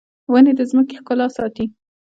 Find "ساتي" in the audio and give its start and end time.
1.37-1.65